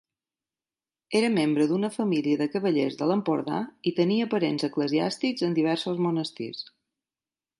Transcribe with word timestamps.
Era 1.19 1.27
membre 1.33 1.67
d'una 1.71 1.89
família 1.97 2.39
de 2.39 2.47
cavallers 2.55 2.97
de 3.01 3.09
l'Empordà 3.11 3.59
i 3.91 3.95
tenia 4.01 4.29
parents 4.33 4.67
eclesiàstics 4.71 5.47
en 5.49 5.55
diversos 5.59 6.05
monestirs. 6.07 6.65